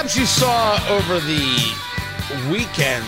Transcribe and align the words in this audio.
Perhaps 0.00 0.16
you 0.16 0.24
saw 0.24 0.80
over 0.88 1.20
the 1.20 1.74
weekend 2.50 3.04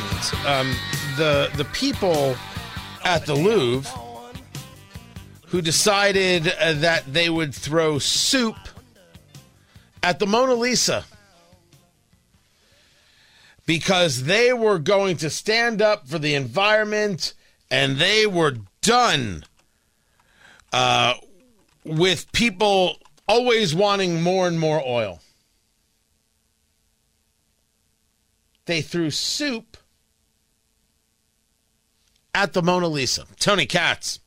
um, 0.46 0.76
the 1.16 1.50
the 1.56 1.64
people 1.72 2.36
at 3.02 3.24
the 3.24 3.34
Louvre 3.34 3.90
who 5.46 5.62
decided 5.62 6.52
uh, 6.60 6.74
that 6.74 7.10
they 7.10 7.30
would 7.30 7.54
throw 7.54 7.98
soup 7.98 8.56
at 10.02 10.18
the 10.18 10.26
Mona 10.26 10.52
Lisa 10.52 11.06
because 13.64 14.24
they 14.24 14.52
were 14.52 14.78
going 14.78 15.16
to 15.16 15.30
stand 15.30 15.80
up 15.80 16.06
for 16.06 16.18
the 16.18 16.34
environment 16.34 17.32
and 17.70 17.96
they 17.96 18.26
were 18.26 18.58
done 18.82 19.44
uh, 20.74 21.14
with 21.86 22.30
people 22.32 22.98
always 23.26 23.74
wanting 23.74 24.20
more 24.20 24.46
and 24.46 24.60
more 24.60 24.82
oil. 24.86 25.21
They 28.66 28.82
threw 28.82 29.10
soup 29.10 29.76
at 32.34 32.52
the 32.52 32.62
Mona 32.62 32.88
Lisa. 32.88 33.26
Tony 33.38 33.66
Katz. 33.66 34.20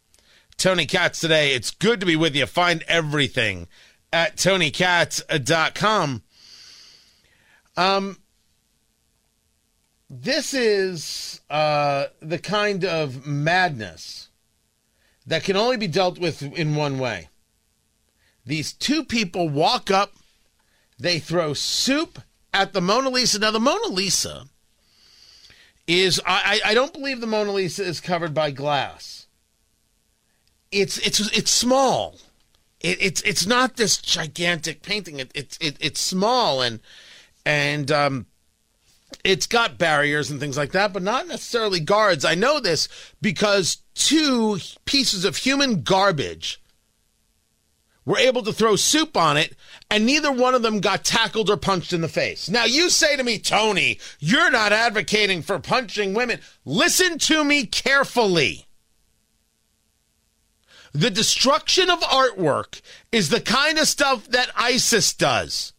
Tony 0.58 0.86
Katz 0.86 1.19
today. 1.19 1.53
It's 1.53 1.72
good 1.72 2.00
to 2.00 2.05
be 2.05 2.16
with 2.16 2.36
you. 2.36 2.45
Find 2.45 2.83
everything 2.88 3.67
at 4.11 4.38
tonykatz.com. 4.38 6.23
Um, 7.78 8.17
this 10.09 10.53
is 10.53 11.41
uh, 11.50 12.06
the 12.22 12.39
kind 12.39 12.86
of 12.86 13.25
madness 13.25 14.30
that 15.25 15.44
can 15.44 15.58
only 15.58 15.78
be 15.78 15.88
dealt 15.88 16.19
with 16.19 16.41
in 16.41 16.75
one 16.75 17.00
way. 17.00 17.30
These 18.45 18.73
two 18.73 19.03
people 19.03 19.50
walk 19.50 19.89
up, 19.89 20.13
they 21.00 21.19
throw 21.19 21.53
soup 21.53 22.19
at 22.55 22.71
the 22.71 22.81
Mona 22.81 23.09
Lisa. 23.09 23.37
Now, 23.37 23.51
the 23.51 23.59
Mona 23.59 23.87
Lisa 23.87 24.45
is 25.87 26.21
I, 26.25 26.61
I 26.65 26.73
don't 26.73 26.93
believe 26.93 27.21
the 27.21 27.27
Mona 27.27 27.51
Lisa 27.51 27.83
is 27.83 27.99
covered 27.99 28.33
by 28.33 28.49
glass. 28.49 29.27
It's 30.71 30.97
it's 30.99 31.19
it's 31.37 31.51
small. 31.51 32.15
It, 32.79 32.97
it's 33.01 33.21
it's 33.21 33.45
not 33.45 33.75
this 33.75 33.97
gigantic 33.97 34.81
painting. 34.81 35.19
It, 35.19 35.31
it's 35.35 35.57
it, 35.59 35.77
it's 35.79 35.99
small 35.99 36.61
and 36.61 36.79
and 37.45 37.91
um, 37.91 38.25
it's 39.23 39.47
got 39.47 39.77
barriers 39.77 40.31
and 40.31 40.39
things 40.39 40.57
like 40.57 40.71
that, 40.71 40.93
but 40.93 41.03
not 41.03 41.27
necessarily 41.27 41.81
guards. 41.81 42.25
I 42.25 42.35
know 42.35 42.59
this 42.59 42.87
because 43.21 43.77
two 43.93 44.59
pieces 44.85 45.25
of 45.25 45.37
human 45.37 45.83
garbage 45.83 46.61
were 48.05 48.17
able 48.17 48.43
to 48.43 48.53
throw 48.53 48.75
soup 48.75 49.17
on 49.17 49.35
it, 49.35 49.55
and 49.89 50.05
neither 50.05 50.31
one 50.31 50.53
of 50.53 50.61
them 50.61 50.79
got 50.79 51.03
tackled 51.03 51.49
or 51.49 51.57
punched 51.57 51.91
in 51.91 52.01
the 52.01 52.07
face. 52.07 52.49
Now, 52.49 52.66
you 52.66 52.89
say 52.89 53.16
to 53.16 53.23
me, 53.23 53.39
Tony, 53.39 53.99
you're 54.19 54.51
not 54.51 54.71
advocating 54.71 55.41
for 55.41 55.59
punching 55.59 56.13
women. 56.13 56.39
Listen 56.63 57.17
to 57.19 57.44
me 57.44 57.65
carefully. 57.65 58.65
The 60.94 61.09
destruction 61.09 61.89
of 61.89 61.99
artwork 62.01 62.81
is 63.11 63.29
the 63.29 63.41
kind 63.41 63.77
of 63.79 63.88
stuff 63.88 64.27
that 64.29 64.49
ISIS 64.55 65.13
does. 65.13 65.73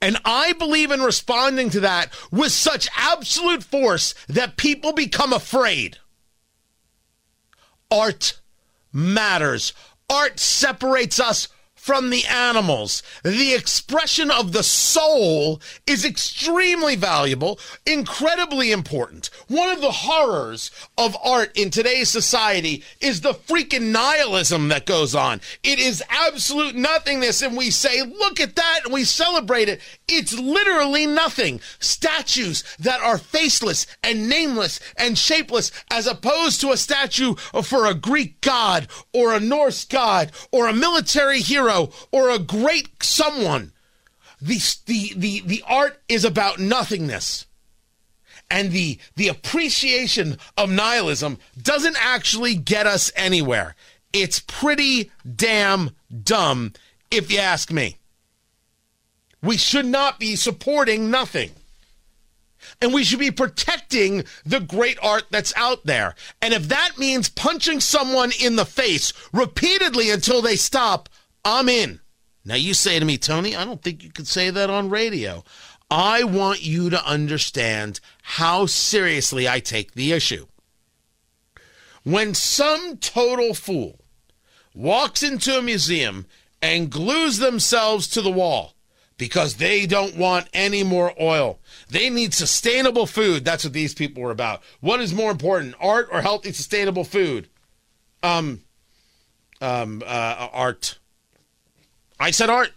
And 0.00 0.16
I 0.24 0.54
believe 0.54 0.90
in 0.90 1.02
responding 1.02 1.70
to 1.70 1.80
that 1.80 2.12
with 2.30 2.52
such 2.52 2.88
absolute 2.96 3.62
force 3.62 4.14
that 4.28 4.56
people 4.56 4.92
become 4.92 5.32
afraid. 5.32 5.98
Art 7.90 8.40
matters. 8.92 9.72
Art 10.08 10.38
separates 10.38 11.20
us 11.20 11.48
from 11.84 12.08
the 12.08 12.24
animals. 12.24 13.02
The 13.24 13.52
expression 13.52 14.30
of 14.30 14.52
the 14.52 14.62
soul 14.62 15.60
is 15.86 16.02
extremely 16.02 16.96
valuable, 16.96 17.60
incredibly 17.84 18.72
important. 18.72 19.28
One 19.48 19.68
of 19.68 19.82
the 19.82 19.90
horrors 19.90 20.70
of 20.96 21.14
art 21.22 21.52
in 21.54 21.68
today's 21.68 22.08
society 22.08 22.82
is 23.02 23.20
the 23.20 23.34
freaking 23.34 23.92
nihilism 23.92 24.68
that 24.68 24.86
goes 24.86 25.14
on. 25.14 25.42
It 25.62 25.78
is 25.78 26.02
absolute 26.08 26.74
nothingness, 26.74 27.42
and 27.42 27.54
we 27.54 27.70
say, 27.70 28.00
look 28.00 28.40
at 28.40 28.56
that, 28.56 28.80
and 28.84 28.94
we 28.94 29.04
celebrate 29.04 29.68
it. 29.68 29.82
It's 30.08 30.32
literally 30.32 31.04
nothing. 31.04 31.60
Statues 31.80 32.64
that 32.78 33.02
are 33.02 33.18
faceless 33.18 33.86
and 34.02 34.26
nameless 34.26 34.80
and 34.96 35.18
shapeless, 35.18 35.70
as 35.90 36.06
opposed 36.06 36.62
to 36.62 36.70
a 36.70 36.78
statue 36.78 37.34
for 37.34 37.84
a 37.84 37.92
Greek 37.92 38.40
god 38.40 38.88
or 39.12 39.34
a 39.34 39.40
Norse 39.40 39.84
god 39.84 40.32
or 40.50 40.66
a 40.66 40.72
military 40.72 41.40
hero 41.40 41.73
hero 41.74 41.90
or 42.10 42.30
a 42.30 42.38
great 42.38 43.02
someone. 43.02 43.72
The, 44.40 44.60
the, 44.86 45.12
the, 45.16 45.40
the 45.40 45.64
art 45.66 46.00
is 46.08 46.24
about 46.24 46.58
nothingness. 46.58 47.46
And 48.50 48.72
the, 48.72 48.98
the 49.16 49.28
appreciation 49.28 50.38
of 50.56 50.70
nihilism 50.70 51.38
doesn't 51.60 51.96
actually 51.98 52.54
get 52.54 52.86
us 52.86 53.10
anywhere. 53.16 53.74
It's 54.12 54.40
pretty 54.40 55.10
damn 55.34 55.90
dumb, 56.22 56.74
if 57.10 57.32
you 57.32 57.38
ask 57.38 57.72
me. 57.72 57.96
We 59.42 59.56
should 59.56 59.86
not 59.86 60.20
be 60.20 60.36
supporting 60.36 61.10
nothing. 61.10 61.50
And 62.80 62.92
we 62.92 63.04
should 63.04 63.18
be 63.18 63.30
protecting 63.30 64.24
the 64.44 64.60
great 64.60 64.98
art 65.02 65.24
that's 65.30 65.52
out 65.56 65.84
there. 65.84 66.14
And 66.40 66.54
if 66.54 66.68
that 66.68 66.98
means 66.98 67.28
punching 67.28 67.80
someone 67.80 68.32
in 68.40 68.56
the 68.56 68.64
face 68.64 69.12
repeatedly 69.32 70.10
until 70.10 70.42
they 70.42 70.56
stop, 70.56 71.08
I'm 71.44 71.68
in. 71.68 72.00
Now, 72.44 72.56
you 72.56 72.74
say 72.74 72.98
to 72.98 73.04
me, 73.04 73.16
Tony, 73.16 73.56
I 73.56 73.64
don't 73.64 73.82
think 73.82 74.02
you 74.02 74.10
could 74.10 74.26
say 74.28 74.50
that 74.50 74.70
on 74.70 74.90
radio. 74.90 75.44
I 75.90 76.24
want 76.24 76.62
you 76.62 76.90
to 76.90 77.06
understand 77.06 78.00
how 78.22 78.66
seriously 78.66 79.48
I 79.48 79.60
take 79.60 79.92
the 79.92 80.12
issue. 80.12 80.46
When 82.02 82.34
some 82.34 82.98
total 82.98 83.54
fool 83.54 84.00
walks 84.74 85.22
into 85.22 85.58
a 85.58 85.62
museum 85.62 86.26
and 86.60 86.90
glues 86.90 87.38
themselves 87.38 88.08
to 88.08 88.20
the 88.20 88.30
wall 88.30 88.74
because 89.16 89.54
they 89.54 89.86
don't 89.86 90.16
want 90.16 90.48
any 90.52 90.82
more 90.82 91.14
oil, 91.20 91.60
they 91.88 92.10
need 92.10 92.34
sustainable 92.34 93.06
food. 93.06 93.44
That's 93.44 93.64
what 93.64 93.72
these 93.72 93.94
people 93.94 94.22
were 94.22 94.30
about. 94.30 94.62
What 94.80 95.00
is 95.00 95.14
more 95.14 95.30
important, 95.30 95.76
art 95.80 96.08
or 96.10 96.20
healthy, 96.20 96.52
sustainable 96.52 97.04
food? 97.04 97.48
Um, 98.22 98.62
um, 99.60 100.02
uh, 100.04 100.48
art. 100.52 100.98
I 102.24 102.30
said 102.30 102.48
art. 102.48 102.72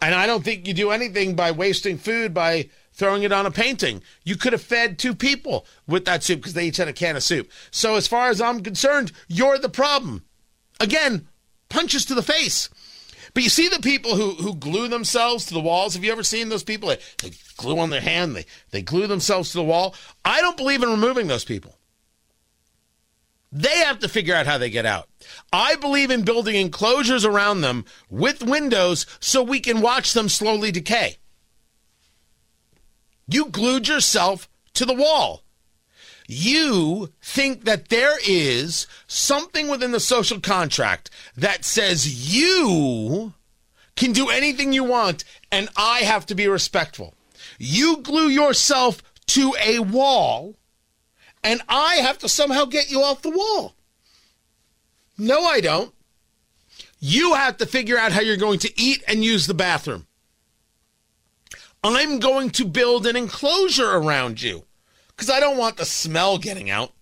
And 0.00 0.12
I 0.12 0.26
don't 0.26 0.42
think 0.42 0.66
you 0.66 0.74
do 0.74 0.90
anything 0.90 1.36
by 1.36 1.52
wasting 1.52 1.98
food 1.98 2.34
by 2.34 2.68
throwing 2.92 3.22
it 3.22 3.30
on 3.30 3.46
a 3.46 3.50
painting. 3.52 4.02
You 4.24 4.34
could 4.34 4.52
have 4.52 4.60
fed 4.60 4.98
two 4.98 5.14
people 5.14 5.64
with 5.86 6.04
that 6.06 6.24
soup 6.24 6.40
because 6.40 6.54
they 6.54 6.66
each 6.66 6.78
had 6.78 6.88
a 6.88 6.92
can 6.92 7.14
of 7.14 7.22
soup. 7.22 7.48
So, 7.70 7.94
as 7.94 8.08
far 8.08 8.28
as 8.28 8.40
I'm 8.40 8.60
concerned, 8.60 9.12
you're 9.28 9.58
the 9.58 9.68
problem. 9.68 10.24
Again, 10.80 11.28
punches 11.68 12.04
to 12.06 12.16
the 12.16 12.24
face. 12.24 12.70
But 13.34 13.44
you 13.44 13.48
see 13.50 13.68
the 13.68 13.78
people 13.78 14.16
who, 14.16 14.30
who 14.32 14.56
glue 14.56 14.88
themselves 14.88 15.46
to 15.46 15.54
the 15.54 15.60
walls. 15.60 15.94
Have 15.94 16.02
you 16.02 16.10
ever 16.10 16.24
seen 16.24 16.48
those 16.48 16.64
people? 16.64 16.88
They, 16.88 16.98
they 17.22 17.36
glue 17.56 17.78
on 17.78 17.90
their 17.90 18.00
hand, 18.00 18.34
they, 18.34 18.46
they 18.72 18.82
glue 18.82 19.06
themselves 19.06 19.52
to 19.52 19.58
the 19.58 19.64
wall. 19.64 19.94
I 20.24 20.40
don't 20.40 20.56
believe 20.56 20.82
in 20.82 20.90
removing 20.90 21.28
those 21.28 21.44
people. 21.44 21.78
They 23.54 23.78
have 23.78 24.00
to 24.00 24.08
figure 24.08 24.34
out 24.34 24.46
how 24.46 24.58
they 24.58 24.68
get 24.68 24.84
out. 24.84 25.08
I 25.52 25.76
believe 25.76 26.10
in 26.10 26.22
building 26.22 26.56
enclosures 26.56 27.24
around 27.24 27.60
them 27.60 27.84
with 28.10 28.42
windows 28.42 29.06
so 29.20 29.44
we 29.44 29.60
can 29.60 29.80
watch 29.80 30.12
them 30.12 30.28
slowly 30.28 30.72
decay. 30.72 31.18
You 33.28 33.46
glued 33.46 33.86
yourself 33.86 34.48
to 34.74 34.84
the 34.84 34.92
wall. 34.92 35.44
You 36.26 37.12
think 37.22 37.64
that 37.64 37.90
there 37.90 38.18
is 38.26 38.88
something 39.06 39.68
within 39.68 39.92
the 39.92 40.00
social 40.00 40.40
contract 40.40 41.08
that 41.36 41.64
says 41.64 42.34
you 42.34 43.34
can 43.94 44.12
do 44.12 44.30
anything 44.30 44.72
you 44.72 44.82
want 44.82 45.22
and 45.52 45.68
I 45.76 46.00
have 46.00 46.26
to 46.26 46.34
be 46.34 46.48
respectful. 46.48 47.14
You 47.58 47.98
glue 47.98 48.28
yourself 48.28 49.00
to 49.28 49.54
a 49.64 49.78
wall, 49.78 50.56
and 51.44 51.60
I 51.68 51.96
have 51.96 52.18
to 52.18 52.28
somehow 52.28 52.64
get 52.64 52.90
you 52.90 53.02
off 53.02 53.22
the 53.22 53.30
wall. 53.30 53.74
No, 55.18 55.44
I 55.44 55.60
don't. 55.60 55.94
You 56.98 57.34
have 57.34 57.58
to 57.58 57.66
figure 57.66 57.98
out 57.98 58.12
how 58.12 58.22
you're 58.22 58.36
going 58.38 58.58
to 58.60 58.80
eat 58.80 59.04
and 59.06 59.22
use 59.22 59.46
the 59.46 59.54
bathroom. 59.54 60.06
I'm 61.84 62.18
going 62.18 62.48
to 62.50 62.64
build 62.64 63.06
an 63.06 63.14
enclosure 63.14 63.90
around 63.90 64.40
you 64.40 64.64
because 65.08 65.28
I 65.28 65.38
don't 65.38 65.58
want 65.58 65.76
the 65.76 65.84
smell 65.84 66.38
getting 66.38 66.70
out. 66.70 66.92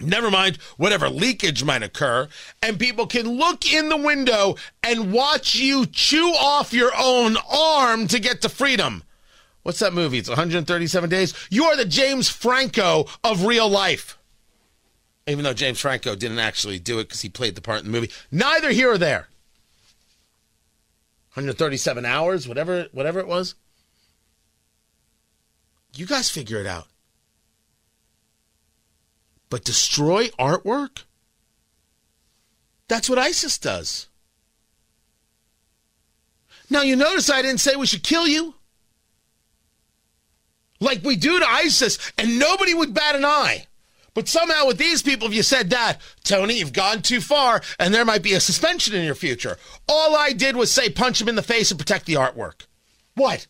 Never 0.00 0.30
mind 0.30 0.56
whatever 0.76 1.08
leakage 1.08 1.64
might 1.64 1.82
occur, 1.82 2.28
and 2.62 2.78
people 2.78 3.06
can 3.06 3.28
look 3.28 3.70
in 3.70 3.88
the 3.88 3.96
window 3.96 4.56
and 4.82 5.12
watch 5.12 5.54
you 5.54 5.86
chew 5.86 6.28
off 6.28 6.72
your 6.72 6.92
own 6.98 7.36
arm 7.50 8.06
to 8.08 8.18
get 8.18 8.42
to 8.42 8.48
freedom. 8.48 9.02
What's 9.66 9.80
that 9.80 9.92
movie? 9.92 10.18
It's 10.18 10.28
137 10.28 11.10
days. 11.10 11.34
You 11.50 11.64
are 11.64 11.76
the 11.76 11.84
James 11.84 12.28
Franco 12.28 13.06
of 13.24 13.44
real 13.46 13.68
life. 13.68 14.16
Even 15.26 15.42
though 15.42 15.54
James 15.54 15.80
Franco 15.80 16.14
didn't 16.14 16.38
actually 16.38 16.78
do 16.78 17.00
it 17.00 17.08
because 17.08 17.22
he 17.22 17.28
played 17.28 17.56
the 17.56 17.60
part 17.60 17.80
in 17.80 17.86
the 17.86 17.90
movie. 17.90 18.12
Neither 18.30 18.70
here 18.70 18.92
or 18.92 18.96
there. 18.96 19.26
137 21.34 22.04
hours, 22.04 22.46
whatever, 22.46 22.86
whatever 22.92 23.18
it 23.18 23.26
was. 23.26 23.56
You 25.96 26.06
guys 26.06 26.30
figure 26.30 26.60
it 26.60 26.66
out. 26.68 26.86
But 29.50 29.64
destroy 29.64 30.28
artwork? 30.38 31.02
That's 32.86 33.10
what 33.10 33.18
ISIS 33.18 33.58
does. 33.58 34.06
Now, 36.70 36.82
you 36.82 36.94
notice 36.94 37.28
I 37.28 37.42
didn't 37.42 37.58
say 37.58 37.74
we 37.74 37.86
should 37.86 38.04
kill 38.04 38.28
you. 38.28 38.54
Like 40.80 41.02
we 41.02 41.16
do 41.16 41.38
to 41.38 41.48
ISIS, 41.48 41.98
and 42.18 42.38
nobody 42.38 42.74
would 42.74 42.94
bat 42.94 43.16
an 43.16 43.24
eye. 43.24 43.66
But 44.14 44.28
somehow, 44.28 44.66
with 44.66 44.78
these 44.78 45.02
people, 45.02 45.28
if 45.28 45.34
you 45.34 45.42
said 45.42 45.70
that, 45.70 46.00
Tony, 46.24 46.58
you've 46.58 46.72
gone 46.72 47.02
too 47.02 47.20
far, 47.20 47.60
and 47.78 47.92
there 47.92 48.04
might 48.04 48.22
be 48.22 48.32
a 48.32 48.40
suspension 48.40 48.94
in 48.94 49.04
your 49.04 49.14
future. 49.14 49.58
All 49.86 50.16
I 50.16 50.32
did 50.32 50.56
was 50.56 50.70
say 50.70 50.88
punch 50.88 51.20
him 51.20 51.28
in 51.28 51.34
the 51.34 51.42
face 51.42 51.70
and 51.70 51.78
protect 51.78 52.06
the 52.06 52.14
artwork. 52.14 52.66
What? 53.14 53.46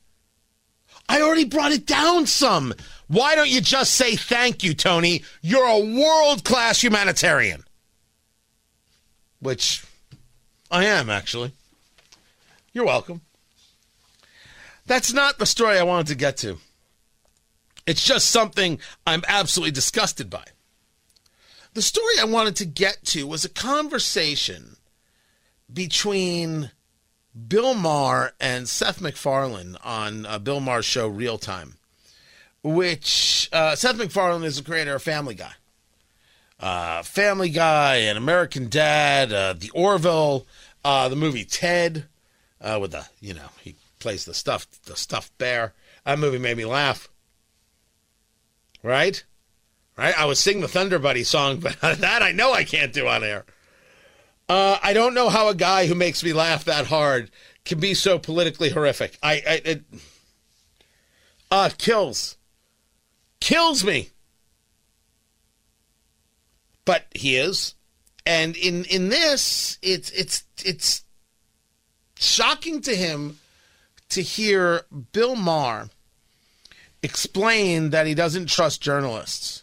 I 1.08 1.22
already 1.22 1.44
brought 1.44 1.70
it 1.70 1.86
down 1.86 2.26
some. 2.26 2.74
Why 3.06 3.36
don't 3.36 3.48
you 3.48 3.60
just 3.60 3.92
say 3.94 4.16
thank 4.16 4.64
you, 4.64 4.74
Tony? 4.74 5.22
You're 5.40 5.68
a 5.68 5.78
world 5.78 6.42
class 6.42 6.82
humanitarian. 6.82 7.62
Which 9.38 9.84
I 10.68 10.86
am, 10.86 11.08
actually. 11.10 11.52
You're 12.72 12.86
welcome. 12.86 13.20
That's 14.86 15.12
not 15.12 15.38
the 15.38 15.46
story 15.46 15.78
I 15.78 15.84
wanted 15.84 16.08
to 16.08 16.14
get 16.16 16.36
to. 16.38 16.58
It's 17.86 18.04
just 18.04 18.30
something 18.30 18.80
I'm 19.06 19.22
absolutely 19.28 19.72
disgusted 19.72 20.28
by. 20.28 20.44
The 21.74 21.82
story 21.82 22.14
I 22.20 22.24
wanted 22.24 22.56
to 22.56 22.64
get 22.64 23.04
to 23.06 23.26
was 23.26 23.44
a 23.44 23.50
conversation 23.50 24.76
between 25.72 26.70
Bill 27.48 27.74
Maher 27.74 28.32
and 28.40 28.68
Seth 28.68 29.00
MacFarlane 29.00 29.76
on 29.84 30.26
uh, 30.26 30.38
Bill 30.38 30.60
Maher's 30.60 30.86
show 30.86 31.06
Real 31.06 31.38
Time 31.38 31.76
which 32.66 33.48
uh, 33.52 33.76
Seth 33.76 33.96
MacFarlane 33.96 34.42
is 34.42 34.56
the 34.56 34.64
creator 34.64 34.96
of 34.96 35.02
Family 35.02 35.34
Guy. 35.34 35.52
Uh, 36.58 37.02
Family 37.02 37.50
Guy 37.50 37.96
and 37.96 38.18
American 38.18 38.68
Dad, 38.68 39.32
uh, 39.32 39.52
The 39.52 39.70
Orville, 39.70 40.46
uh, 40.84 41.08
the 41.08 41.16
movie 41.16 41.44
Ted, 41.44 42.06
uh, 42.60 42.78
with 42.80 42.92
the 42.92 43.06
you 43.20 43.34
know 43.34 43.48
he 43.62 43.76
plays 44.00 44.24
the 44.24 44.34
stuffed 44.34 44.86
the 44.86 44.96
stuffed 44.96 45.36
bear. 45.38 45.74
That 46.04 46.18
movie 46.18 46.38
made 46.38 46.56
me 46.56 46.64
laugh. 46.64 47.08
Right, 48.86 49.24
right. 49.98 50.16
I 50.16 50.26
was 50.26 50.38
singing 50.38 50.62
the 50.62 50.68
Thunder 50.68 51.00
Buddy 51.00 51.24
song, 51.24 51.58
but 51.58 51.80
that 51.80 52.22
I 52.22 52.30
know 52.30 52.52
I 52.52 52.62
can't 52.62 52.92
do 52.92 53.08
on 53.08 53.24
air. 53.24 53.44
Uh, 54.48 54.78
I 54.80 54.92
don't 54.92 55.12
know 55.12 55.28
how 55.28 55.48
a 55.48 55.56
guy 55.56 55.88
who 55.88 55.96
makes 55.96 56.22
me 56.22 56.32
laugh 56.32 56.64
that 56.66 56.86
hard 56.86 57.32
can 57.64 57.80
be 57.80 57.94
so 57.94 58.16
politically 58.16 58.70
horrific. 58.70 59.18
I, 59.20 59.32
I 59.32 59.60
it, 59.64 59.84
uh, 61.50 61.70
kills 61.78 62.36
kills 63.40 63.82
me. 63.82 64.10
But 66.84 67.06
he 67.12 67.34
is. 67.34 67.74
And 68.24 68.56
in 68.56 68.84
in 68.84 69.08
this, 69.08 69.78
it's 69.82 70.10
it's 70.10 70.44
it's 70.64 71.02
shocking 72.20 72.80
to 72.82 72.94
him 72.94 73.40
to 74.10 74.22
hear 74.22 74.82
Bill 75.10 75.34
Maher 75.34 75.90
explain 77.06 77.90
that 77.90 78.08
he 78.08 78.14
doesn't 78.14 78.48
trust 78.48 78.82
journalists 78.82 79.62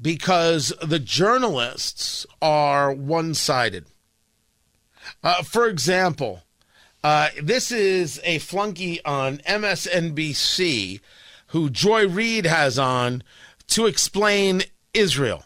because 0.00 0.72
the 0.82 0.98
journalists 0.98 2.24
are 2.40 2.92
one 2.92 3.34
sided. 3.34 3.84
Uh, 5.22 5.42
for 5.42 5.68
example, 5.68 6.44
uh, 7.04 7.28
this 7.42 7.70
is 7.70 8.18
a 8.24 8.38
flunky 8.38 9.04
on 9.04 9.36
MSNBC 9.38 11.00
who 11.48 11.68
Joy 11.68 12.08
Reid 12.08 12.46
has 12.46 12.78
on 12.78 13.22
to 13.68 13.84
explain 13.84 14.62
Israel. 14.94 15.44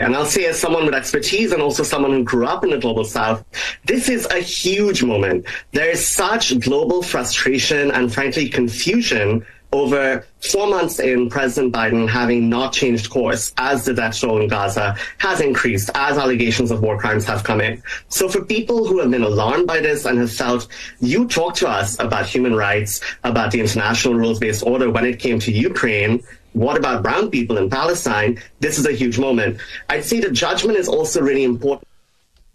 And 0.00 0.14
I'll 0.14 0.26
say, 0.26 0.46
as 0.46 0.60
someone 0.60 0.84
with 0.84 0.94
expertise 0.94 1.52
and 1.52 1.62
also 1.62 1.82
someone 1.82 2.12
who 2.12 2.24
grew 2.24 2.46
up 2.46 2.64
in 2.64 2.70
the 2.70 2.78
global 2.78 3.04
south, 3.04 3.44
this 3.84 4.08
is 4.08 4.26
a 4.26 4.40
huge 4.40 5.02
moment. 5.02 5.46
There 5.72 5.90
is 5.90 6.06
such 6.06 6.58
global 6.60 7.02
frustration 7.02 7.90
and, 7.90 8.12
frankly, 8.12 8.48
confusion 8.48 9.46
over 9.74 10.24
four 10.40 10.68
months 10.68 11.00
in, 11.00 11.28
President 11.28 11.74
Biden 11.74 12.08
having 12.08 12.48
not 12.48 12.72
changed 12.72 13.10
course 13.10 13.52
as 13.58 13.84
the 13.84 13.92
death 13.92 14.20
toll 14.20 14.40
in 14.40 14.46
Gaza 14.46 14.96
has 15.18 15.40
increased, 15.40 15.90
as 15.96 16.16
allegations 16.16 16.70
of 16.70 16.80
war 16.80 16.96
crimes 16.96 17.24
have 17.24 17.42
come 17.42 17.60
in. 17.60 17.82
So 18.08 18.28
for 18.28 18.44
people 18.44 18.86
who 18.86 19.00
have 19.00 19.10
been 19.10 19.24
alarmed 19.24 19.66
by 19.66 19.80
this 19.80 20.04
and 20.04 20.16
have 20.20 20.32
felt, 20.32 20.68
you 21.00 21.26
talk 21.26 21.56
to 21.56 21.68
us 21.68 21.98
about 21.98 22.26
human 22.26 22.54
rights, 22.54 23.00
about 23.24 23.50
the 23.50 23.58
international 23.58 24.14
rules-based 24.14 24.62
order 24.62 24.90
when 24.90 25.04
it 25.04 25.18
came 25.18 25.40
to 25.40 25.50
Ukraine, 25.50 26.22
what 26.54 26.78
about 26.78 27.02
brown 27.02 27.30
people 27.30 27.58
in 27.58 27.68
Palestine? 27.68 28.40
This 28.60 28.78
is 28.78 28.86
a 28.86 28.92
huge 28.92 29.18
moment. 29.18 29.58
I'd 29.90 30.04
say 30.04 30.20
the 30.20 30.30
judgment 30.30 30.78
is 30.78 30.88
also 30.88 31.20
really 31.20 31.44
important. 31.44 31.86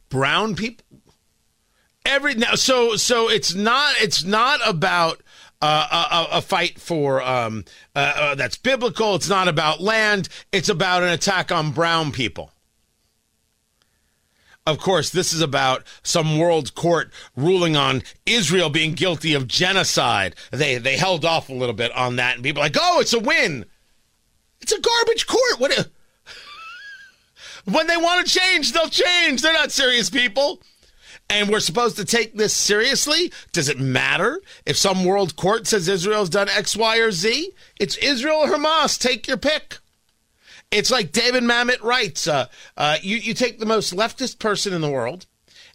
Brown 0.08 0.56
people? 0.56 0.86
Every 2.06 2.34
now, 2.34 2.56
so 2.56 2.96
so 2.96 3.30
it's 3.30 3.54
not 3.54 3.94
it's 4.00 4.24
not 4.24 4.62
about 4.66 5.22
uh, 5.62 6.26
a, 6.32 6.38
a, 6.38 6.42
fight 6.42 6.80
for 6.80 7.22
um, 7.22 7.66
uh, 7.94 8.14
uh, 8.16 8.36
that's 8.36 8.58
biblical. 8.58 9.16
It's 9.16 9.28
not 9.28 9.50
about 9.50 9.82
land. 9.82 10.30
It's 10.54 10.70
about 10.70 11.04
an 11.04 11.10
attack 11.10 11.52
on 11.52 11.72
brown 11.72 12.14
people. 12.14 12.54
Of 14.66 14.80
course, 14.80 15.10
this 15.10 15.34
is 15.34 15.42
about 15.42 15.84
some 16.04 16.38
world 16.38 16.74
court 16.74 17.12
ruling 17.36 17.76
on 17.76 18.04
Israel 18.26 18.70
being 18.70 18.94
guilty 18.94 19.34
of 19.34 19.48
genocide. 19.48 20.36
They 20.52 20.78
they 20.78 20.96
held 20.96 21.26
off 21.26 21.50
a 21.50 21.54
little 21.54 21.76
bit 21.76 21.92
on 21.92 22.16
that, 22.16 22.36
and 22.36 22.44
people 22.44 22.62
are 22.62 22.66
like, 22.66 22.78
oh, 22.80 23.02
it's 23.02 23.14
a 23.14 23.20
win. 23.20 23.66
It's 24.62 24.72
a 24.72 24.80
garbage 24.80 25.28
court. 25.28 25.60
What? 25.60 25.90
When 27.66 27.88
they 27.88 27.98
want 27.98 28.26
to 28.26 28.40
change, 28.40 28.72
they'll 28.72 28.88
change. 28.88 29.42
They're 29.42 29.54
not 29.54 29.72
serious 29.72 30.10
people 30.10 30.60
and 31.30 31.50
we're 31.50 31.60
supposed 31.60 31.96
to 31.98 32.06
take 32.06 32.36
this 32.36 32.54
seriously? 32.54 33.32
Does 33.52 33.70
it 33.70 33.80
matter 33.80 34.42
if 34.66 34.78
some 34.78 35.06
world 35.06 35.36
court 35.36 35.68
says 35.68 35.88
Israel's 35.88 36.30
done 36.30 36.50
X, 36.50 36.76
Y, 36.76 36.98
or 36.98 37.12
Z? 37.12 37.52
It's 37.80 37.98
Israel 37.98 38.38
or 38.38 38.48
Hamas. 38.48 39.00
Take 39.00 39.28
your 39.28 39.38
pick. 39.38 39.78
It's 40.72 40.92
like 40.92 41.12
David 41.12 41.44
Mamet 41.44 41.82
writes 41.82 42.28
uh, 42.28 42.48
uh, 42.78 42.98
you, 43.02 43.18
you 43.18 43.34
take 43.34 43.60
the 43.60 43.66
most 43.66 43.96
leftist 43.96 44.40
person 44.40 44.74
in 44.74 44.82
the 44.82 44.90
world 44.90 45.26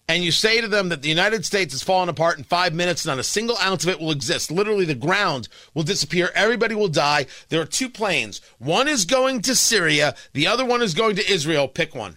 and 0.06 0.22
you 0.22 0.32
say 0.32 0.60
to 0.60 0.68
them 0.68 0.90
that 0.90 1.00
the 1.00 1.08
United 1.08 1.46
States 1.46 1.72
has 1.72 1.82
fallen 1.82 2.10
apart 2.10 2.36
in 2.36 2.44
five 2.44 2.74
minutes, 2.74 3.06
not 3.06 3.18
a 3.18 3.24
single 3.24 3.56
ounce 3.58 3.84
of 3.84 3.90
it 3.90 4.00
will 4.00 4.10
exist. 4.10 4.50
Literally, 4.50 4.84
the 4.84 4.94
ground 4.94 5.48
will 5.72 5.82
disappear. 5.82 6.30
Everybody 6.34 6.74
will 6.74 6.88
die. 6.88 7.26
There 7.48 7.60
are 7.62 7.66
two 7.66 7.88
planes. 7.88 8.42
One 8.58 8.86
is 8.86 9.06
going 9.06 9.40
to 9.42 9.54
Syria, 9.54 10.14
the 10.34 10.46
other 10.46 10.64
one 10.64 10.82
is 10.82 10.94
going 10.94 11.16
to 11.16 11.30
Israel. 11.30 11.68
Pick 11.68 11.94
one. 11.94 12.16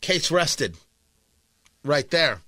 Case 0.00 0.30
rested. 0.30 0.76
Right 1.84 2.10
there. 2.10 2.40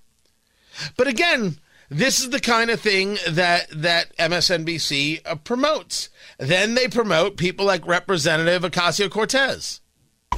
But 0.96 1.06
again, 1.06 1.58
this 1.90 2.20
is 2.20 2.30
the 2.30 2.40
kind 2.40 2.70
of 2.70 2.80
thing 2.80 3.18
that 3.28 3.68
that 3.70 4.16
MSNBC 4.16 5.20
uh, 5.26 5.34
promotes. 5.36 6.08
Then 6.38 6.74
they 6.74 6.88
promote 6.88 7.36
people 7.36 7.66
like 7.66 7.86
Representative 7.86 8.62
Ocasio 8.62 9.10
Cortez. 9.10 9.80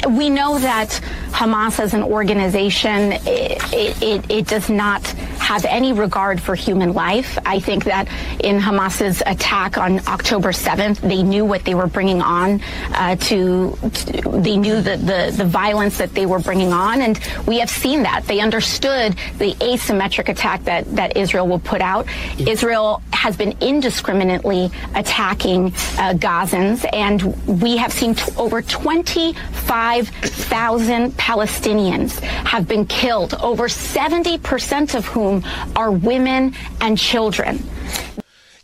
We 0.09 0.31
know 0.31 0.59
that 0.59 0.89
Hamas 1.31 1.81
as 1.81 1.95
an 1.95 2.03
organization, 2.03 3.13
it, 3.13 4.03
it, 4.03 4.31
it, 4.31 4.47
does 4.47 4.71
not 4.71 5.03
have 5.47 5.65
any 5.65 5.93
regard 5.93 6.41
for 6.41 6.57
human 6.57 6.93
life. 6.93 7.39
I 7.47 7.61
think 7.61 7.85
that 7.85 8.09
in 8.41 8.59
Hamas's 8.59 9.23
attack 9.25 9.79
on 9.79 10.01
October 10.09 10.51
7th, 10.51 10.99
they 10.99 11.23
knew 11.23 11.45
what 11.45 11.65
they 11.65 11.77
were 11.77 11.87
bringing 11.87 12.21
on 12.21 12.61
uh, 12.91 13.15
to, 13.15 13.77
to, 13.77 14.41
they 14.41 14.57
knew 14.57 14.81
the, 14.81 14.97
the, 14.97 15.33
the 15.37 15.45
violence 15.45 15.99
that 15.99 16.15
they 16.15 16.27
were 16.27 16.41
bringing 16.41 16.73
on. 16.73 17.01
And 17.01 17.21
we 17.47 17.61
have 17.61 17.71
seen 17.71 18.03
that. 18.03 18.27
They 18.27 18.41
understood 18.41 19.13
the 19.39 19.55
asymmetric 19.55 20.29
attack 20.29 20.65
that, 20.65 20.85
that 20.97 21.17
Israel 21.17 21.47
will 21.47 21.61
put 21.61 21.81
out. 21.81 22.09
Israel 22.41 23.01
has 23.13 23.37
been 23.37 23.57
indiscriminately 23.61 24.73
attacking 24.97 25.67
uh, 25.67 26.15
Gazans, 26.15 26.85
and 26.93 27.23
we 27.63 27.77
have 27.77 27.93
seen 27.93 28.17
t- 28.17 28.33
over 28.37 28.63
25,000 28.63 31.13
Palestinians 31.13 32.19
have 32.19 32.67
been 32.67 32.85
killed, 32.87 33.35
over 33.35 33.69
70% 33.69 34.97
of 34.97 35.07
whom 35.07 35.36
are 35.75 35.91
women 35.91 36.55
and 36.81 36.99
children. 36.99 37.63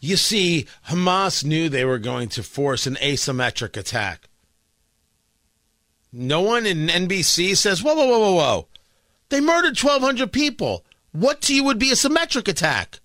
You 0.00 0.16
see, 0.16 0.66
Hamas 0.88 1.44
knew 1.44 1.68
they 1.68 1.84
were 1.84 1.98
going 1.98 2.28
to 2.30 2.42
force 2.42 2.86
an 2.86 2.96
asymmetric 2.96 3.76
attack. 3.76 4.28
No 6.12 6.42
one 6.42 6.66
in 6.66 6.88
NBC 6.88 7.56
says, 7.56 7.82
whoa, 7.82 7.94
whoa, 7.94 8.06
whoa, 8.06 8.18
whoa, 8.18 8.34
whoa. 8.34 8.68
They 9.30 9.40
murdered 9.40 9.78
1,200 9.78 10.30
people. 10.30 10.84
What 11.12 11.40
to 11.42 11.54
you 11.54 11.64
would 11.64 11.78
be 11.78 11.90
a 11.90 11.96
symmetric 11.96 12.48
attack? 12.48 13.00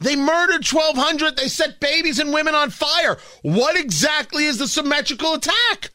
They 0.00 0.16
murdered 0.16 0.66
1,200. 0.66 1.36
They 1.36 1.48
set 1.48 1.80
babies 1.80 2.18
and 2.18 2.32
women 2.32 2.54
on 2.54 2.70
fire. 2.70 3.18
What 3.42 3.78
exactly 3.78 4.44
is 4.44 4.58
the 4.58 4.68
symmetrical 4.68 5.34
attack? 5.34 5.90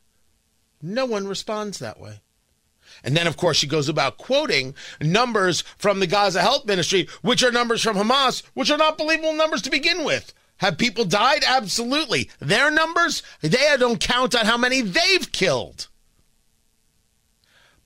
No 0.82 1.06
one 1.06 1.27
responds 1.27 1.80
that 1.80 2.00
way. 2.00 2.22
And 3.03 3.17
then, 3.17 3.27
of 3.27 3.38
course, 3.38 3.58
she 3.58 3.67
goes 3.67 3.89
about 3.89 4.17
quoting 4.17 4.75
numbers 5.00 5.62
from 5.77 6.00
the 6.00 6.08
Gaza 6.08 6.41
Health 6.41 6.65
Ministry, 6.65 7.08
which 7.22 7.43
are 7.43 7.51
numbers 7.51 7.81
from 7.81 7.98
Hamas, 7.98 8.43
which 8.53 8.70
are 8.70 8.77
not 8.77 8.98
believable 8.98 9.34
numbers 9.34 9.62
to 9.63 9.72
begin 9.72 10.03
with. 10.03 10.34
Have 10.58 10.77
people 10.77 11.05
died? 11.05 11.43
Absolutely. 11.46 12.29
Their 12.39 12.70
numbers, 12.70 13.24
they 13.41 13.75
don't 13.79 14.00
count 14.00 14.36
on 14.36 14.46
how 14.46 14.58
many 14.58 14.81
they've 14.81 15.31
killed. 15.31 15.88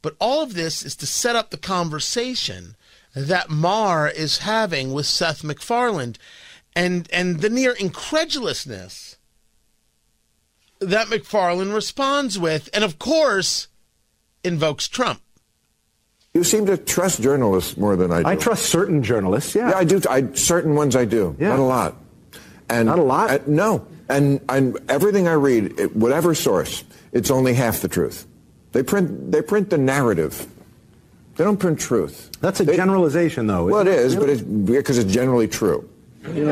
But 0.01 0.17
all 0.19 0.43
of 0.43 0.53
this 0.53 0.83
is 0.83 0.95
to 0.97 1.07
set 1.07 1.37
up 1.37 1.49
the 1.49 1.57
conversation 1.57 2.75
that 3.15 3.49
Maher 3.49 4.09
is 4.09 4.39
having 4.39 4.91
with 4.91 5.05
Seth 5.05 5.43
MacFarlane 5.43 6.17
and, 6.75 7.07
and 7.13 7.39
the 7.39 7.49
near 7.49 7.71
incredulousness 7.71 9.15
that 10.79 11.09
MacFarlane 11.09 11.71
responds 11.71 12.37
with. 12.37 12.69
And 12.73 12.83
of 12.83 12.99
course, 12.99 13.69
invokes 14.45 14.87
Trump. 14.87 15.21
You 16.33 16.43
seem 16.43 16.65
to 16.65 16.77
trust 16.77 17.21
journalists 17.21 17.77
more 17.77 17.95
than 17.95 18.11
I 18.11 18.21
do. 18.21 18.27
I 18.27 18.35
trust 18.35 18.65
certain 18.65 19.01
journalists. 19.01 19.55
Yeah, 19.55 19.69
yeah 19.69 19.77
I 19.77 19.83
do. 19.85 20.01
I, 20.09 20.33
certain 20.33 20.75
ones 20.75 20.95
I 20.95 21.05
do. 21.05 21.35
Yeah. 21.39 21.49
Not 21.49 21.59
a 21.59 21.63
lot. 21.63 21.95
And 22.69 22.87
not 22.87 22.99
a 22.99 23.03
lot. 23.03 23.29
Uh, 23.29 23.39
no. 23.47 23.87
And, 24.09 24.41
and 24.49 24.77
everything 24.89 25.27
I 25.27 25.33
read, 25.33 25.79
it, 25.79 25.95
whatever 25.95 26.35
source, 26.35 26.83
it's 27.13 27.31
only 27.31 27.53
half 27.53 27.79
the 27.79 27.87
truth. 27.87 28.27
They 28.73 28.83
print 28.83 29.31
they 29.31 29.41
print 29.41 29.69
the 29.69 29.77
narrative. 29.77 30.45
They 31.37 31.45
don't 31.45 31.57
print 31.57 31.79
truth. 31.79 32.29
That's 32.41 32.59
a 32.59 32.65
they, 32.65 32.75
generalization, 32.75 33.47
though. 33.47 33.65
Well, 33.65 33.81
it 33.81 33.87
is, 33.87 34.17
really? 34.17 34.27
but 34.27 34.33
it's 34.33 34.41
because 34.41 34.97
it's 34.97 35.11
generally 35.11 35.47
true. 35.47 35.89
Really? 36.27 36.51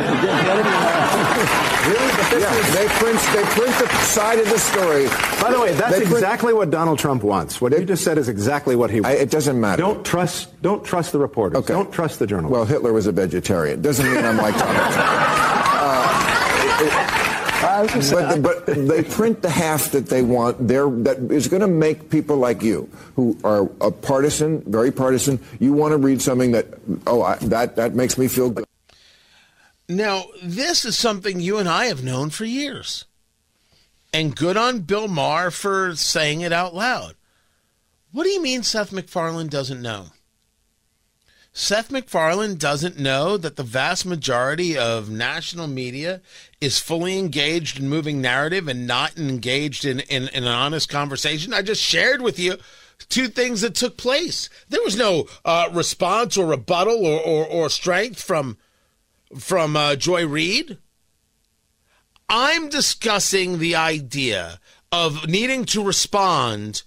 yeah, 2.39 2.59
is... 2.59 2.73
they 2.73 2.87
print 2.87 3.19
they 3.33 3.43
print 3.43 3.75
the 3.79 3.87
side 4.05 4.39
of 4.39 4.49
the 4.49 4.57
story. 4.59 5.07
By 5.41 5.51
the 5.51 5.59
way, 5.59 5.73
that's 5.73 5.97
exactly 5.97 6.53
what 6.53 6.69
Donald 6.69 6.99
Trump 6.99 7.23
wants. 7.23 7.59
What 7.59 7.71
they, 7.71 7.79
you 7.79 7.85
just 7.85 8.03
said 8.03 8.17
is 8.17 8.29
exactly 8.29 8.75
what 8.75 8.91
he 8.91 9.01
wants. 9.01 9.17
I, 9.17 9.21
it 9.21 9.31
doesn't 9.31 9.59
matter. 9.59 9.81
Don't 9.81 10.05
trust 10.05 10.61
don't 10.61 10.85
trust 10.85 11.11
the 11.11 11.19
reporters. 11.19 11.57
Okay. 11.59 11.73
Don't 11.73 11.91
trust 11.91 12.19
the 12.19 12.27
journalists. 12.27 12.53
Well, 12.53 12.65
Hitler 12.65 12.93
was 12.93 13.07
a 13.07 13.11
vegetarian. 13.11 13.81
Doesn't 13.81 14.05
mean 14.05 14.23
I'm 14.23 14.37
like 14.37 14.57
Donald 14.57 14.93
Trump. 14.93 15.09
Uh, 17.63 17.97
but, 18.11 18.41
but, 18.41 18.65
they 18.65 19.03
print 19.03 19.41
the 19.41 19.49
half 19.49 19.91
that 19.91 20.07
they 20.07 20.21
want 20.21 20.67
there 20.67 20.89
that 20.89 21.17
is 21.31 21.47
going 21.47 21.61
to 21.61 21.67
make 21.67 22.09
people 22.09 22.37
like 22.37 22.61
you 22.61 22.89
who 23.15 23.37
are 23.43 23.69
a 23.81 23.89
partisan 23.89 24.61
very 24.61 24.91
partisan 24.91 25.39
you 25.59 25.73
want 25.73 25.91
to 25.91 25.97
read 25.97 26.21
something 26.21 26.51
that 26.51 26.67
oh 27.07 27.23
I, 27.23 27.35
that 27.37 27.75
that 27.77 27.95
makes 27.95 28.17
me 28.17 28.27
feel 28.27 28.49
good 28.49 28.65
now, 29.89 30.25
this 30.41 30.85
is 30.85 30.97
something 30.97 31.39
you 31.39 31.57
and 31.57 31.67
I 31.67 31.85
have 31.85 32.03
known 32.03 32.29
for 32.29 32.45
years. 32.45 33.05
And 34.13 34.35
good 34.35 34.57
on 34.57 34.81
Bill 34.81 35.07
Maher 35.07 35.51
for 35.51 35.95
saying 35.95 36.41
it 36.41 36.53
out 36.53 36.73
loud. 36.73 37.15
What 38.11 38.23
do 38.23 38.29
you 38.29 38.41
mean 38.41 38.63
Seth 38.63 38.91
MacFarlane 38.91 39.47
doesn't 39.47 39.81
know? 39.81 40.07
Seth 41.51 41.91
MacFarlane 41.91 42.55
doesn't 42.55 42.97
know 42.97 43.37
that 43.37 43.57
the 43.57 43.63
vast 43.63 44.05
majority 44.05 44.77
of 44.77 45.09
national 45.09 45.67
media 45.67 46.21
is 46.59 46.79
fully 46.79 47.19
engaged 47.19 47.79
in 47.79 47.87
moving 47.87 48.21
narrative 48.21 48.67
and 48.67 48.87
not 48.87 49.17
engaged 49.17 49.85
in, 49.85 49.99
in, 50.01 50.29
in, 50.29 50.43
an 50.43 50.49
honest 50.49 50.89
conversation. 50.89 51.53
I 51.53 51.61
just 51.61 51.81
shared 51.81 52.21
with 52.21 52.39
you 52.39 52.57
two 53.09 53.27
things 53.27 53.61
that 53.61 53.75
took 53.75 53.97
place. 53.97 54.49
There 54.69 54.81
was 54.81 54.95
no 54.95 55.27
uh, 55.45 55.69
response 55.71 56.37
or 56.37 56.47
rebuttal 56.47 57.05
or, 57.05 57.19
or, 57.19 57.45
or 57.45 57.69
strength 57.69 58.21
from 58.21 58.57
from 59.37 59.75
uh, 59.75 59.95
Joy 59.95 60.27
Reid. 60.27 60.77
I'm 62.29 62.69
discussing 62.69 63.59
the 63.59 63.75
idea 63.75 64.59
of 64.91 65.27
needing 65.27 65.65
to 65.65 65.83
respond 65.83 66.83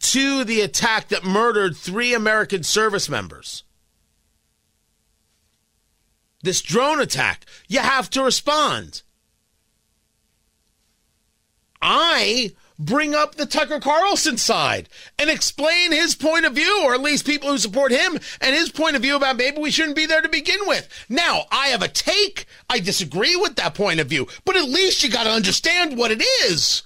to 0.00 0.44
the 0.44 0.60
attack 0.60 1.08
that 1.08 1.24
murdered 1.24 1.76
three 1.76 2.14
American 2.14 2.62
service 2.62 3.08
members. 3.08 3.64
This 6.42 6.62
drone 6.62 7.00
attack, 7.00 7.46
you 7.68 7.80
have 7.80 8.10
to 8.10 8.22
respond. 8.22 9.02
I 11.80 12.52
bring 12.78 13.14
up 13.14 13.34
the 13.34 13.46
Tucker 13.46 13.80
Carlson 13.80 14.36
side 14.36 14.88
and 15.18 15.30
explain 15.30 15.92
his 15.92 16.14
point 16.14 16.44
of 16.44 16.54
view, 16.54 16.82
or 16.84 16.94
at 16.94 17.00
least 17.00 17.26
people 17.26 17.50
who 17.50 17.58
support 17.58 17.92
him 17.92 18.18
and 18.40 18.54
his 18.54 18.70
point 18.70 18.96
of 18.96 19.02
view 19.02 19.16
about 19.16 19.36
maybe 19.36 19.60
we 19.60 19.70
shouldn't 19.70 19.96
be 19.96 20.06
there 20.06 20.22
to 20.22 20.28
begin 20.28 20.60
with. 20.66 20.88
Now, 21.08 21.44
I 21.50 21.68
have 21.68 21.82
a 21.82 21.88
take. 21.88 22.46
I 22.68 22.80
disagree 22.80 23.36
with 23.36 23.56
that 23.56 23.74
point 23.74 24.00
of 24.00 24.08
view, 24.08 24.26
but 24.44 24.56
at 24.56 24.68
least 24.68 25.02
you 25.02 25.10
got 25.10 25.24
to 25.24 25.30
understand 25.30 25.96
what 25.96 26.10
it 26.10 26.22
is. 26.46 26.82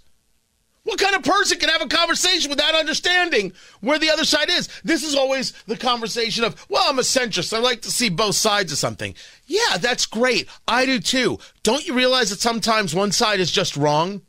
What 0.84 0.98
kind 0.98 1.14
of 1.14 1.22
person 1.22 1.58
can 1.58 1.68
have 1.68 1.82
a 1.82 1.86
conversation 1.86 2.48
without 2.48 2.74
understanding 2.74 3.52
where 3.80 3.98
the 3.98 4.08
other 4.08 4.24
side 4.24 4.48
is? 4.48 4.70
This 4.82 5.02
is 5.02 5.14
always 5.14 5.52
the 5.66 5.76
conversation 5.76 6.44
of, 6.44 6.64
well, 6.70 6.84
I'm 6.86 6.98
a 6.98 7.02
centrist. 7.02 7.54
I 7.54 7.60
like 7.60 7.82
to 7.82 7.90
see 7.90 8.08
both 8.08 8.36
sides 8.36 8.72
of 8.72 8.78
something. 8.78 9.14
Yeah, 9.46 9.76
that's 9.78 10.06
great. 10.06 10.48
I 10.66 10.86
do 10.86 10.98
too. 10.98 11.40
Don't 11.62 11.86
you 11.86 11.92
realize 11.92 12.30
that 12.30 12.40
sometimes 12.40 12.94
one 12.94 13.12
side 13.12 13.38
is 13.38 13.52
just 13.52 13.76
wrong? 13.76 14.22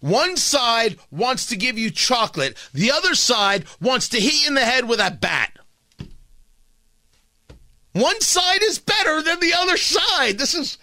One 0.00 0.36
side 0.36 0.98
wants 1.10 1.46
to 1.46 1.56
give 1.56 1.78
you 1.78 1.90
chocolate, 1.90 2.56
the 2.72 2.90
other 2.90 3.14
side 3.14 3.66
wants 3.80 4.08
to 4.10 4.20
hit 4.20 4.42
you 4.42 4.48
in 4.48 4.54
the 4.54 4.64
head 4.64 4.88
with 4.88 4.98
a 4.98 5.10
bat. 5.10 5.58
One 7.92 8.20
side 8.20 8.62
is 8.62 8.78
better 8.78 9.22
than 9.22 9.40
the 9.40 9.52
other 9.54 9.76
side. 9.76 10.38
This 10.38 10.54
is 10.54 10.78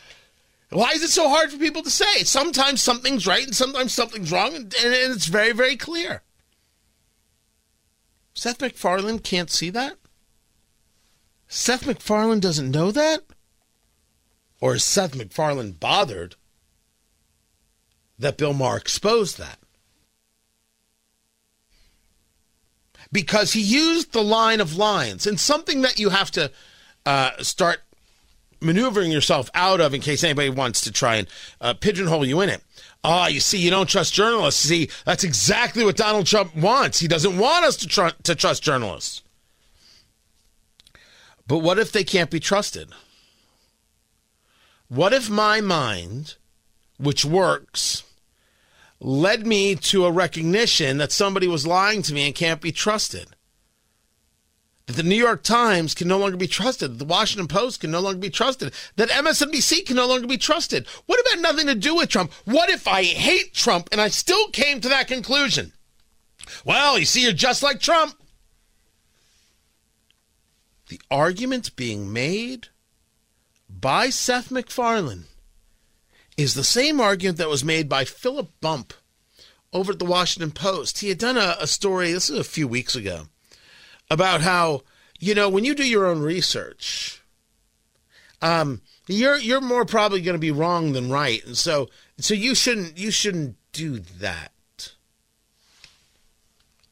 why 0.70 0.92
is 0.92 1.02
it 1.02 1.10
so 1.10 1.30
hard 1.30 1.52
for 1.52 1.58
people 1.58 1.82
to 1.84 1.90
say? 1.90 2.24
Sometimes 2.24 2.82
something's 2.82 3.26
right 3.26 3.46
and 3.46 3.56
sometimes 3.56 3.94
something's 3.94 4.32
wrong, 4.32 4.54
and, 4.54 4.74
and 4.74 4.94
it's 4.94 5.28
very, 5.28 5.54
very 5.54 5.78
clear. 5.78 6.24
Seth 8.34 8.62
MacFarlane 8.62 9.20
can't 9.20 9.50
see 9.50 9.70
that? 9.70 9.98
Seth 11.48 11.88
MacFarlane 11.88 12.42
doesn't 12.42 12.70
know 12.70 12.92
that? 12.92 13.24
Or 14.60 14.76
is 14.76 14.84
Seth 14.84 15.16
MacFarlane 15.16 15.72
bothered 15.72 16.36
that 18.20 18.38
Bill 18.38 18.54
Maher 18.54 18.78
exposed 18.78 19.38
that. 19.38 19.60
Because 23.12 23.54
he 23.54 23.62
used 23.62 24.12
the 24.12 24.24
line 24.24 24.60
of 24.60 24.76
lines 24.76 25.26
and 25.26 25.40
something 25.40 25.82
that 25.82 26.00
you 26.00 26.10
have 26.10 26.30
to 26.32 26.52
uh, 27.06 27.32
start 27.40 27.80
maneuvering 28.60 29.12
yourself 29.12 29.50
out 29.54 29.80
of 29.80 29.94
in 29.94 30.02
case 30.02 30.24
anybody 30.24 30.50
wants 30.50 30.82
to 30.82 30.92
try 30.92 31.16
and 31.16 31.28
uh, 31.62 31.74
pigeonhole 31.74 32.26
you 32.26 32.42
in 32.42 32.50
it. 32.50 32.62
Ah, 33.04 33.26
oh, 33.26 33.28
you 33.28 33.40
see, 33.40 33.60
you 33.60 33.70
don't 33.70 33.88
trust 33.88 34.14
journalists. 34.14 34.62
See, 34.62 34.90
that's 35.06 35.24
exactly 35.24 35.86
what 35.86 35.96
Donald 35.96 36.26
Trump 36.26 36.56
wants. 36.56 37.00
He 37.00 37.08
doesn't 37.08 37.38
want 37.38 37.66
us 37.66 37.78
to, 37.78 37.88
tr- 37.88 38.22
to 38.24 38.36
trust 38.36 38.64
journalists. 38.64 39.22
But 41.48 41.60
what 41.60 41.80
if 41.80 41.92
they 41.92 42.04
can't 42.04 42.30
be 42.30 42.40
trusted? 42.40 42.90
What 44.90 45.14
if 45.14 45.30
my 45.30 45.62
mind, 45.62 46.36
which 46.98 47.24
works 47.24 48.04
led 49.00 49.46
me 49.46 49.76
to 49.76 50.06
a 50.06 50.12
recognition 50.12 50.98
that 50.98 51.12
somebody 51.12 51.48
was 51.48 51.68
lying 51.68 52.02
to 52.04 52.14
me 52.14 52.26
and 52.26 52.36
can't 52.36 52.62
be 52.62 52.72
trusted. 52.72 53.28
That 54.88 54.96
the 54.96 55.04
New 55.04 55.16
York 55.16 55.44
Times 55.44 55.94
can 55.94 56.08
no 56.08 56.18
longer 56.18 56.38
be 56.38 56.48
trusted. 56.48 56.98
The 56.98 57.06
Washington 57.06 57.48
Post 57.48 57.82
can 57.82 57.92
no 57.92 58.00
longer 58.00 58.20
be 58.20 58.30
trusted. 58.30 58.74
That 58.96 59.10
MSNBC 59.10 59.86
can 59.86 59.98
no 59.98 60.08
longer 60.08 60.28
be 60.28 60.38
trusted. 60.38 60.88
What 61.06 61.20
about 61.20 61.42
nothing 61.42 61.68
to 61.68 61.76
do 61.76 61.96
with 61.96 62.10
Trump? 62.10 62.32
What 62.46 62.70
if 62.70 62.88
I 62.88 63.04
hate 63.04 63.54
Trump 63.54 63.90
and 63.92 64.00
I 64.00 64.08
still 64.08 64.48
came 64.50 64.80
to 64.82 64.90
that 64.90 65.08
conclusion? 65.08 65.74
Well, 66.64 66.98
you 66.98 67.06
see, 67.06 67.22
you're 67.22 67.34
just 67.34 67.62
like 67.62 67.80
Trump. 67.80 68.14
the 70.90 71.02
argument 71.12 71.76
being 71.76 72.14
made 72.14 72.70
by 73.70 74.10
Seth 74.10 74.50
MacFarlane 74.50 75.26
is 76.38 76.54
the 76.54 76.64
same 76.64 77.02
argument 77.02 77.38
that 77.40 77.50
was 77.50 77.64
made 77.64 77.90
by 77.90 78.06
Philip 78.06 78.52
Bump 78.62 78.94
over 79.74 79.92
at 79.92 80.00
the 80.00 80.06
Washington 80.06 80.52
Post. 80.52 81.00
He 81.00 81.10
had 81.10 81.18
done 81.18 81.38
a, 81.38 81.58
a 81.60 81.68
story, 81.68 82.12
this 82.12 82.30
is 82.30 82.40
a 82.40 82.44
few 82.44 82.68
weeks 82.68 82.96
ago, 82.96 83.28
about 84.10 84.42
how, 84.42 84.84
you 85.20 85.36
know, 85.36 85.50
when 85.50 85.66
you 85.66 85.76
do 85.76 85.88
your 85.88 86.06
own 86.06 86.22
research, 86.22 87.22
um, 88.42 88.82
you're 89.08 89.38
you're 89.38 89.62
more 89.62 89.86
probably 89.86 90.22
going 90.22 90.36
to 90.36 90.40
be 90.40 90.52
wrong 90.52 90.92
than 90.92 91.10
right, 91.10 91.44
and 91.46 91.58
so 91.58 91.90
so 92.20 92.34
you 92.34 92.54
shouldn't 92.54 92.98
you 92.98 93.10
shouldn't 93.10 93.56
do 93.72 94.00
that. 94.00 94.52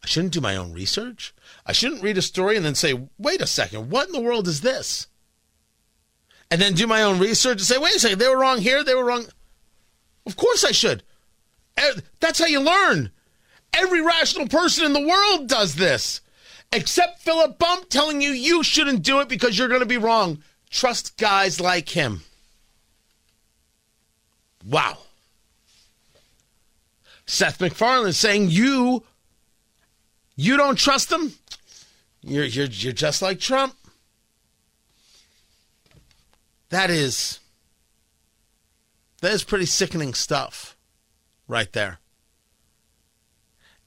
I 0.04 0.08
shouldn't 0.08 0.34
do 0.34 0.42
my 0.42 0.56
own 0.56 0.74
research. 0.74 1.34
I 1.66 1.72
shouldn't 1.72 2.04
read 2.04 2.18
a 2.18 2.22
story 2.22 2.56
and 2.56 2.66
then 2.66 2.76
say, 2.76 3.08
"Wait 3.18 3.42
a 3.42 3.48
second, 3.48 3.90
what 3.90 4.08
in 4.08 4.14
the 4.14 4.22
world 4.22 4.48
is 4.48 4.62
this?" 4.62 5.08
And 6.50 6.62
then 6.62 6.74
do 6.74 6.88
my 6.88 7.02
own 7.02 7.20
research 7.20 7.58
and 7.58 7.68
say, 7.68 7.78
"Wait 7.78 7.96
a 7.96 8.00
second, 8.00 8.20
they 8.20 8.30
were 8.30 8.40
wrong 8.40 8.60
here, 8.60 8.84
they 8.84 8.96
were 8.96 9.06
wrong." 9.06 9.28
Of 10.26 10.36
course 10.36 10.64
I 10.64 10.72
should. 10.72 11.04
That's 12.20 12.40
how 12.40 12.46
you 12.46 12.60
learn. 12.62 13.12
Every 13.74 14.02
rational 14.02 14.48
person 14.48 14.86
in 14.86 14.94
the 14.94 15.06
world 15.06 15.48
does 15.48 15.76
this, 15.76 16.22
except 16.72 17.22
Philip 17.22 17.60
Bump 17.60 17.90
telling 17.90 18.22
you 18.22 18.30
you 18.30 18.64
shouldn't 18.64 19.04
do 19.04 19.20
it 19.20 19.30
because 19.30 19.58
you're 19.58 19.68
going 19.68 19.82
to 19.82 19.86
be 19.86 19.98
wrong. 19.98 20.42
Trust 20.70 21.18
guys 21.18 21.60
like 21.60 21.90
him. 21.90 22.22
Wow. 24.66 24.98
Seth 27.26 27.60
MacFarlane 27.60 28.14
saying 28.14 28.50
you 28.50 29.04
you 30.36 30.58
don't 30.58 30.78
trust 30.78 31.12
him? 31.12 31.34
You're 32.22 32.46
you're 32.46 32.68
you're 32.68 32.94
just 32.94 33.22
like 33.22 33.40
Trump. 33.40 33.76
That 36.70 36.90
is 36.90 37.40
that 39.22 39.32
is 39.32 39.44
pretty 39.44 39.66
sickening 39.66 40.14
stuff 40.14 40.78
right 41.48 41.72
there. 41.74 42.00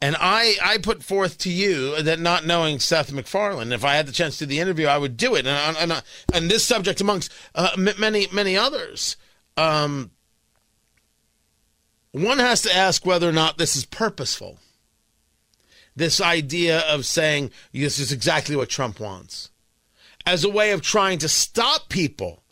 And 0.01 0.17
I, 0.19 0.55
I 0.63 0.79
put 0.79 1.03
forth 1.03 1.39
to 1.39 1.51
you 1.51 2.01
that 2.03 2.21
not 2.21 2.47
knowing 2.47 2.79
Seth 2.79 3.13
MacFarlane, 3.13 3.73
if 3.73 3.85
I 3.85 3.95
had 3.95 4.07
the 4.07 4.13
chance 4.13 4.39
to 4.39 4.47
do 4.47 4.51
the 4.51 4.61
interview, 4.61 4.87
I 4.87 4.97
would 4.97 5.17
do 5.17 5.35
it. 5.35 5.45
And, 5.45 5.77
and, 5.77 6.03
and 6.33 6.51
this 6.51 6.65
subject, 6.65 7.01
amongst 7.01 7.33
uh, 7.55 7.71
many, 7.77 8.29
many 8.33 8.57
others, 8.57 9.17
um, 9.57 10.13
one 12.13 12.39
has 12.39 12.63
to 12.63 12.75
ask 12.75 13.05
whether 13.05 13.29
or 13.29 13.33
not 13.33 13.59
this 13.59 13.75
is 13.75 13.85
purposeful. 13.85 14.59
This 15.97 16.21
idea 16.21 16.81
of 16.81 17.05
saying 17.05 17.51
this 17.73 17.99
is 17.99 18.13
exactly 18.13 18.55
what 18.55 18.69
Trump 18.69 19.01
wants 19.01 19.51
as 20.25 20.45
a 20.45 20.49
way 20.49 20.71
of 20.71 20.83
trying 20.83 21.19
to 21.19 21.29
stop 21.29 21.89
people 21.89 22.43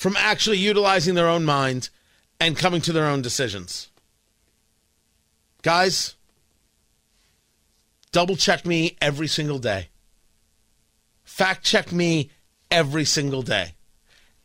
from 0.00 0.16
actually 0.16 0.56
utilizing 0.56 1.14
their 1.14 1.28
own 1.28 1.44
mind 1.44 1.90
and 2.40 2.56
coming 2.56 2.80
to 2.80 2.90
their 2.90 3.04
own 3.04 3.20
decisions. 3.20 3.90
Guys, 5.60 6.14
double 8.10 8.34
check 8.34 8.64
me 8.64 8.96
every 9.02 9.26
single 9.26 9.58
day. 9.58 9.88
Fact 11.22 11.66
check 11.66 11.92
me 11.92 12.30
every 12.70 13.04
single 13.04 13.42
day. 13.42 13.74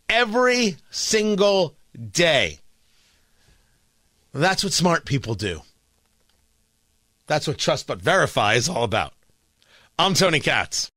Every 0.09 0.75
single 0.91 1.77
day. 2.11 2.59
That's 4.33 4.61
what 4.61 4.73
smart 4.73 5.05
people 5.05 5.35
do. 5.35 5.61
That's 7.27 7.47
what 7.47 7.57
Trust 7.57 7.87
But 7.87 8.01
Verify 8.01 8.55
is 8.55 8.67
all 8.67 8.83
about. 8.83 9.13
I'm 9.97 10.15
Tony 10.15 10.41
Katz. 10.41 10.91